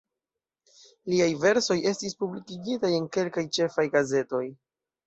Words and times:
Liaj 1.13 1.27
versoj 1.43 1.77
estis 1.91 2.17
publikigitaj 2.25 2.93
en 3.03 3.09
kelkaj 3.19 3.49
ĉefaj 3.61 3.91
gazetoj. 3.99 4.47